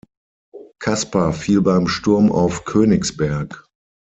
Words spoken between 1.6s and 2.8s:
beim Sturm auf